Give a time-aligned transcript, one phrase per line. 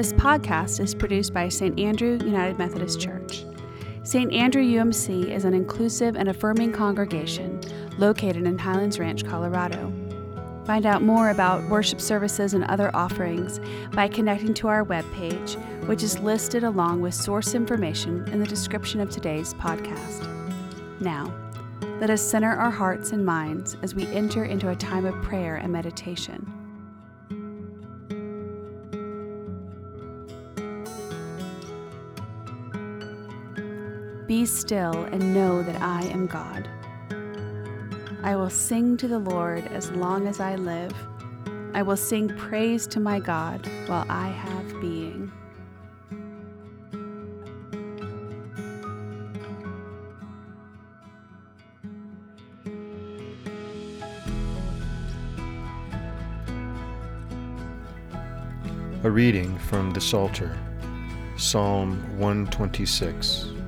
[0.00, 1.78] This podcast is produced by St.
[1.78, 3.44] Andrew United Methodist Church.
[4.02, 4.32] St.
[4.32, 7.60] Andrew UMC is an inclusive and affirming congregation
[7.98, 9.92] located in Highlands Ranch, Colorado.
[10.64, 13.60] Find out more about worship services and other offerings
[13.92, 19.02] by connecting to our webpage, which is listed along with source information in the description
[19.02, 20.26] of today's podcast.
[20.98, 21.30] Now,
[22.00, 25.56] let us center our hearts and minds as we enter into a time of prayer
[25.56, 26.59] and meditation.
[34.30, 36.68] Be still and know that I am God.
[38.22, 40.94] I will sing to the Lord as long as I live.
[41.74, 45.32] I will sing praise to my God while I have being.
[59.02, 60.56] A reading from the Psalter,
[61.36, 63.59] Psalm 126.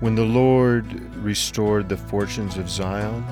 [0.00, 3.24] When the Lord restored the fortunes of Zion,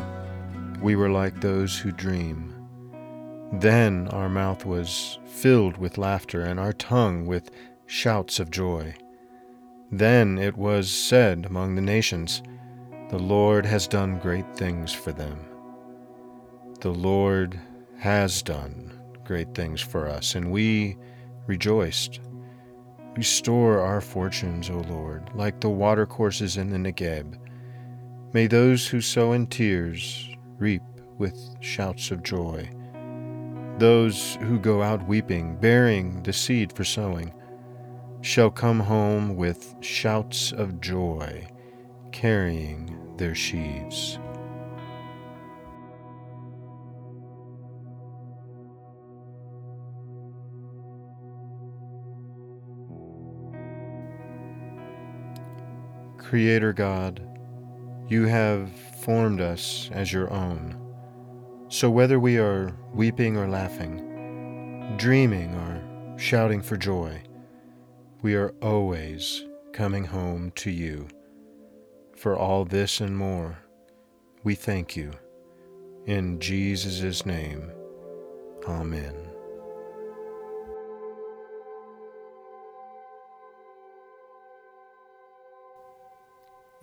[0.81, 2.55] we were like those who dream.
[3.53, 7.51] Then our mouth was filled with laughter and our tongue with
[7.87, 8.95] shouts of joy.
[9.91, 12.43] Then it was said among the nations,
[13.11, 15.45] The Lord has done great things for them.
[16.81, 17.61] The Lord
[17.99, 20.97] has done great things for us, and we
[21.47, 22.21] rejoiced.
[23.15, 27.37] Restore our fortunes, O Lord, like the watercourses in the Negeb.
[28.33, 30.83] May those who sow in tears reap
[31.19, 32.71] with shouts of joy.
[33.79, 37.35] Those who go out weeping, bearing the seed for sowing,
[38.23, 41.47] shall come home with shouts of joy,
[42.13, 44.19] carrying their sheaves.
[56.33, 57.20] Creator God,
[58.09, 58.73] you have
[59.03, 60.75] formed us as your own.
[61.69, 67.21] So whether we are weeping or laughing, dreaming or shouting for joy,
[68.23, 69.45] we are always
[69.75, 71.07] coming home to you.
[72.17, 73.59] For all this and more,
[74.42, 75.13] we thank you.
[76.07, 77.71] In Jesus' name,
[78.67, 79.22] Amen.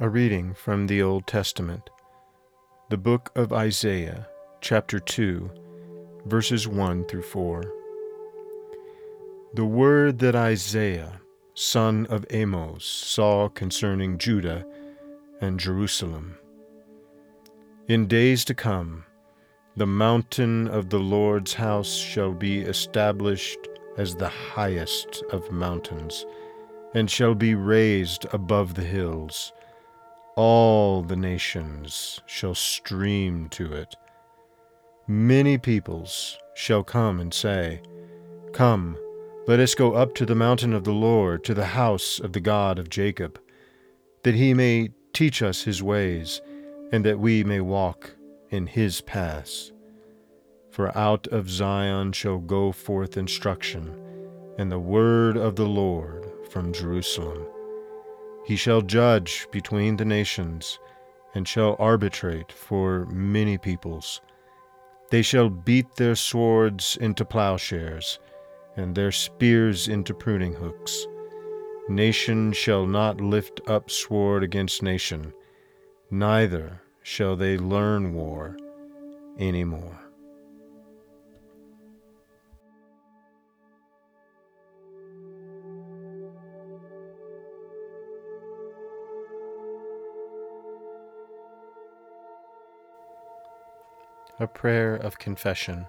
[0.02, 1.90] A reading from the Old Testament,
[2.90, 4.30] the book of Isaiah,
[4.62, 5.52] chapter 2,
[6.26, 7.64] verses 1 through 4.
[9.56, 11.20] The word that Isaiah,
[11.54, 14.66] son of Amos, saw concerning Judah
[15.42, 16.38] and Jerusalem.
[17.90, 19.04] In days to come,
[19.76, 23.68] the mountain of the Lord's house shall be established
[23.98, 26.26] as the highest of mountains,
[26.94, 29.52] and shall be raised above the hills
[30.40, 33.94] all the nations shall stream to it.
[35.06, 37.82] Many peoples shall come and say,
[38.54, 38.98] Come,
[39.48, 42.40] let us go up to the mountain of the Lord, to the house of the
[42.40, 43.38] God of Jacob,
[44.24, 46.40] that he may teach us his ways,
[46.94, 48.16] and that we may walk
[48.50, 49.74] in his paths.
[50.72, 53.94] For out of Zion shall go forth instruction,
[54.58, 57.46] and the word of the Lord from Jerusalem.
[58.50, 60.80] He shall judge between the nations,
[61.36, 64.22] and shall arbitrate for many peoples.
[65.12, 68.18] They shall beat their swords into plowshares,
[68.76, 71.06] and their spears into pruning hooks.
[71.90, 75.32] Nation shall not lift up sword against nation,
[76.10, 78.58] neither shall they learn war
[79.38, 80.09] any more.
[94.42, 95.86] A prayer of confession.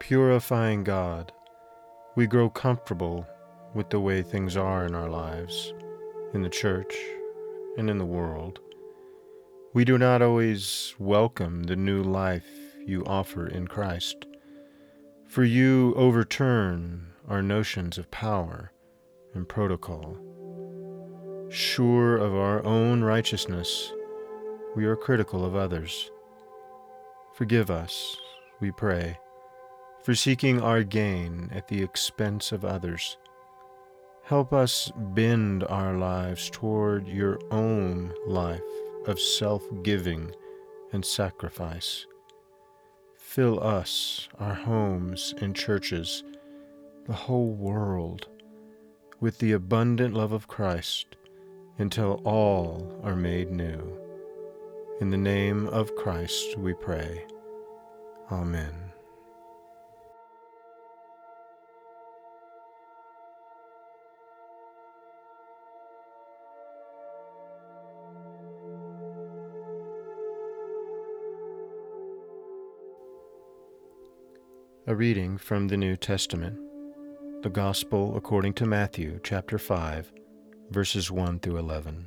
[0.00, 1.32] Purifying God,
[2.14, 3.26] we grow comfortable
[3.72, 5.72] with the way things are in our lives,
[6.34, 6.94] in the church,
[7.78, 8.60] and in the world.
[9.72, 12.50] We do not always welcome the new life
[12.84, 14.26] you offer in Christ,
[15.26, 18.72] for you overturn our notions of power
[19.32, 20.18] and protocol.
[21.48, 23.90] Sure of our own righteousness,
[24.74, 26.10] we are critical of others
[27.36, 28.16] Forgive us,
[28.60, 29.18] we pray,
[30.02, 33.18] for seeking our gain at the expense of others.
[34.24, 38.62] Help us bend our lives toward your own life
[39.06, 40.34] of self giving
[40.92, 42.06] and sacrifice.
[43.16, 46.24] fill us, our homes and churches,
[47.06, 48.28] the whole world,
[49.20, 51.16] with the abundant love of Christ
[51.78, 54.05] until all are made new.
[54.98, 57.26] In the name of Christ we pray.
[58.32, 58.72] Amen.
[74.86, 76.58] A reading from the New Testament,
[77.42, 80.10] the Gospel according to Matthew, chapter 5,
[80.70, 82.06] verses 1 through 11.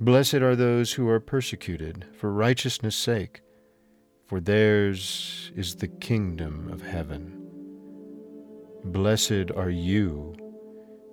[0.00, 3.42] Blessed are those who are persecuted for righteousness' sake,
[4.26, 7.40] for theirs is the kingdom of heaven.
[8.84, 10.34] Blessed are you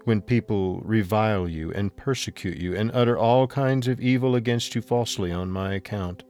[0.05, 4.81] when people revile you and persecute you and utter all kinds of evil against you
[4.81, 6.23] falsely on my account.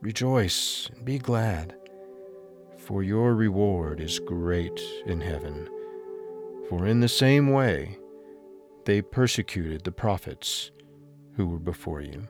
[0.00, 1.74] Rejoice and be glad
[2.82, 5.68] for your reward is great in heaven.
[6.68, 7.98] For in the same way
[8.84, 10.72] they persecuted the prophets
[11.36, 12.28] who were before you.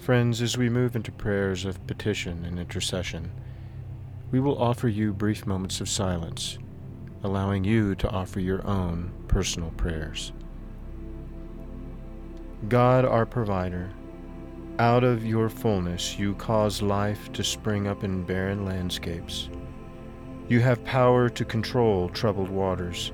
[0.00, 3.30] Friends, as we move into prayers of petition and intercession,
[4.30, 6.56] we will offer you brief moments of silence,
[7.22, 10.32] allowing you to offer your own personal prayers.
[12.70, 13.90] God, our provider,
[14.78, 19.50] out of your fullness you cause life to spring up in barren landscapes.
[20.48, 23.12] You have power to control troubled waters,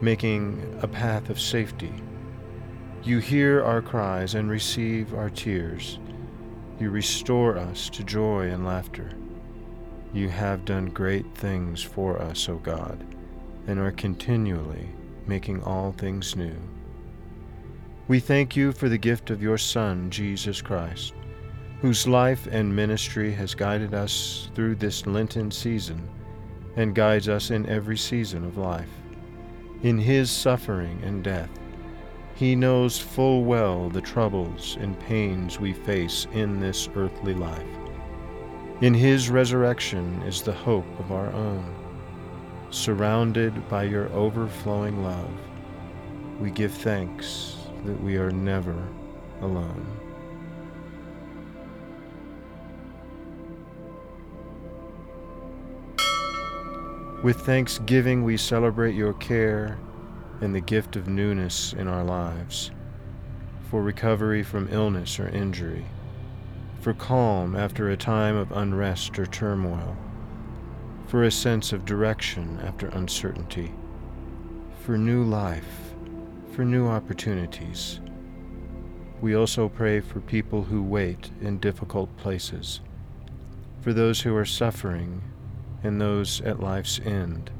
[0.00, 1.92] making a path of safety.
[3.02, 5.98] You hear our cries and receive our tears
[6.80, 9.10] you restore us to joy and laughter.
[10.14, 13.04] You have done great things for us, O God,
[13.66, 14.88] and are continually
[15.26, 16.56] making all things new.
[18.08, 21.12] We thank you for the gift of your Son, Jesus Christ,
[21.82, 26.08] whose life and ministry has guided us through this Lenten season
[26.76, 28.88] and guides us in every season of life.
[29.82, 31.50] In his suffering and death,
[32.40, 37.76] he knows full well the troubles and pains we face in this earthly life.
[38.80, 41.74] In His resurrection is the hope of our own.
[42.70, 45.30] Surrounded by your overflowing love,
[46.40, 48.88] we give thanks that we are never
[49.42, 49.86] alone.
[57.22, 59.78] With thanksgiving, we celebrate your care
[60.40, 62.70] and the gift of newness in our lives,
[63.68, 65.84] for recovery from illness or injury,
[66.80, 69.96] for calm after a time of unrest or turmoil,
[71.06, 73.72] for a sense of direction after uncertainty,
[74.80, 75.94] for new life,
[76.52, 78.00] for new opportunities.
[79.20, 82.80] We also pray for people who wait in difficult places,
[83.82, 85.22] for those who are suffering
[85.82, 87.50] and those at life's end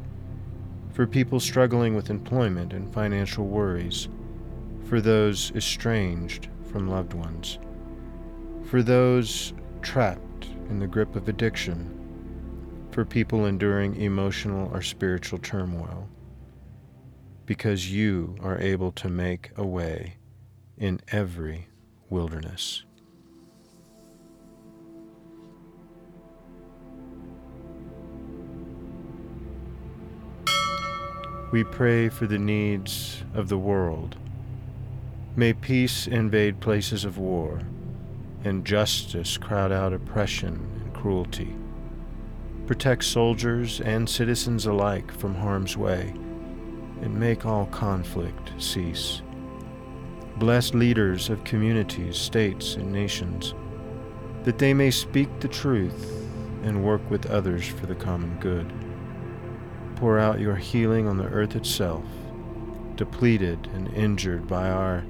[1.01, 4.07] for people struggling with employment and financial worries,
[4.85, 7.59] for those estranged from loved ones,
[8.67, 11.89] for those trapped in the grip of addiction,
[12.91, 16.07] for people enduring emotional or spiritual turmoil,
[17.47, 20.19] because you are able to make a way
[20.77, 21.67] in every
[22.11, 22.85] wilderness.
[31.51, 34.17] We pray for the needs of the world.
[35.35, 37.61] May peace invade places of war,
[38.45, 40.55] and justice crowd out oppression
[40.85, 41.57] and cruelty.
[42.67, 46.15] Protect soldiers and citizens alike from harm's way,
[47.01, 49.23] and make all conflict cease.
[50.37, 53.55] Bless leaders of communities, states, and nations,
[54.45, 56.29] that they may speak the truth
[56.63, 58.73] and work with others for the common good
[60.01, 62.03] pour out your healing on the earth itself,
[62.97, 65.05] depleted and injured by our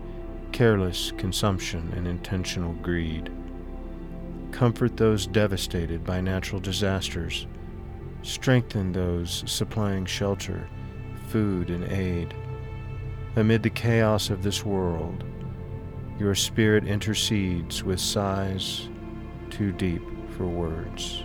[0.50, 3.30] careless consumption and intentional greed.
[4.50, 7.46] Comfort those devastated by natural disasters.
[8.22, 10.68] Strengthen those supplying shelter,
[11.28, 12.34] food, and aid.
[13.36, 15.22] Amid the chaos of this world,
[16.18, 18.88] your Spirit intercedes with sighs
[19.50, 20.02] too deep
[20.36, 21.22] for words.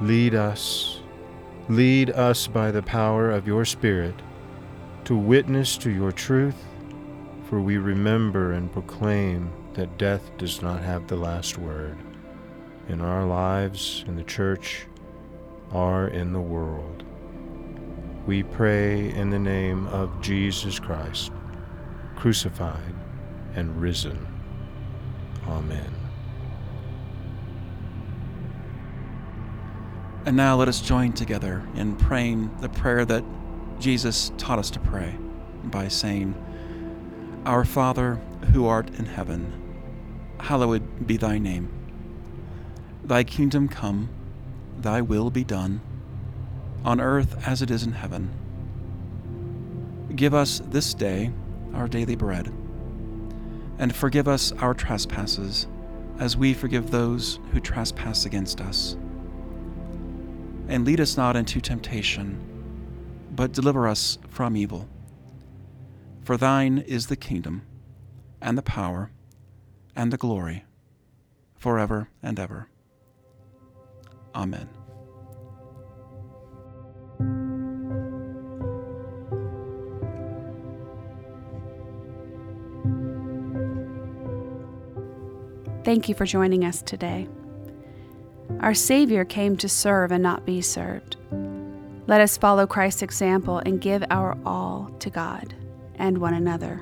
[0.00, 1.00] Lead us,
[1.68, 4.14] lead us by the power of your Spirit
[5.04, 6.56] to witness to your truth,
[7.44, 11.96] for we remember and proclaim that death does not have the last word
[12.88, 14.86] in our lives, in the church,
[15.72, 17.04] or in the world.
[18.26, 21.32] We pray in the name of Jesus Christ,
[22.16, 22.94] crucified
[23.54, 24.26] and risen.
[25.46, 26.01] Amen.
[30.24, 33.24] And now let us join together in praying the prayer that
[33.80, 35.16] Jesus taught us to pray
[35.64, 36.36] by saying,
[37.44, 38.20] Our Father,
[38.52, 39.52] who art in heaven,
[40.38, 41.72] hallowed be thy name.
[43.02, 44.10] Thy kingdom come,
[44.78, 45.80] thy will be done,
[46.84, 48.30] on earth as it is in heaven.
[50.14, 51.32] Give us this day
[51.74, 52.52] our daily bread,
[53.78, 55.66] and forgive us our trespasses,
[56.20, 58.96] as we forgive those who trespass against us
[60.72, 62.38] and lead us not into temptation,
[63.36, 64.88] but deliver us from evil.
[66.24, 67.60] For thine is the kingdom,
[68.40, 69.10] and the power,
[69.94, 70.64] and the glory,
[71.58, 72.68] forever and ever.
[74.34, 74.66] Amen.
[85.84, 87.28] Thank you for joining us today.
[88.62, 91.16] Our Savior came to serve and not be served.
[92.06, 95.54] Let us follow Christ's example and give our all to God
[95.96, 96.80] and one another.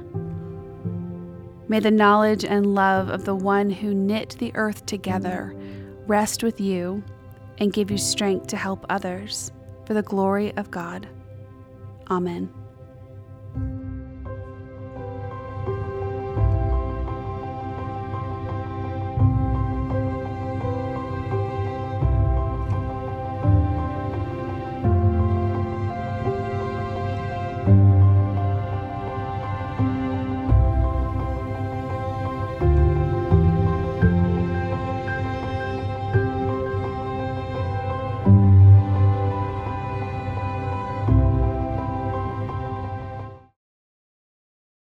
[1.68, 5.54] May the knowledge and love of the one who knit the earth together
[6.06, 7.02] rest with you
[7.58, 9.52] and give you strength to help others
[9.86, 11.08] for the glory of God.
[12.10, 12.52] Amen.